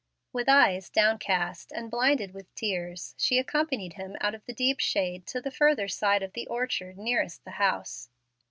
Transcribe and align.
With 0.33 0.49
eyes 0.49 0.89
downcast 0.89 1.71
and 1.71 1.91
blinded 1.91 2.33
with 2.33 2.55
tears 2.55 3.13
she 3.19 3.37
accompanied 3.37 3.93
him 3.93 4.17
out 4.19 4.33
of 4.33 4.43
the 4.47 4.51
deep 4.55 4.79
shade 4.79 5.27
to 5.27 5.39
the 5.39 5.51
further 5.51 5.87
side 5.87 6.23
of 6.23 6.33
the 6.33 6.47
orchard 6.47 6.97
nearest 6.97 7.43
the 7.43 7.51
house. 7.61 8.09